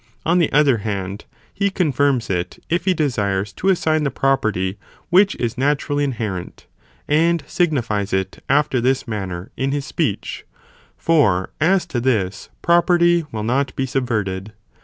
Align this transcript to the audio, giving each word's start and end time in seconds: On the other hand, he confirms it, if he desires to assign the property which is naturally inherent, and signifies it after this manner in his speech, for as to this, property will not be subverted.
On 0.25 0.39
the 0.39 0.51
other 0.51 0.77
hand, 0.77 1.25
he 1.53 1.69
confirms 1.69 2.31
it, 2.31 2.57
if 2.71 2.85
he 2.85 2.93
desires 2.95 3.53
to 3.53 3.69
assign 3.69 4.03
the 4.03 4.09
property 4.09 4.79
which 5.11 5.35
is 5.35 5.59
naturally 5.59 6.03
inherent, 6.03 6.65
and 7.07 7.43
signifies 7.45 8.11
it 8.11 8.43
after 8.49 8.81
this 8.81 9.07
manner 9.07 9.51
in 9.55 9.69
his 9.71 9.85
speech, 9.85 10.43
for 10.97 11.51
as 11.61 11.85
to 11.85 11.99
this, 11.99 12.49
property 12.63 13.25
will 13.31 13.43
not 13.43 13.75
be 13.75 13.85
subverted. 13.85 14.53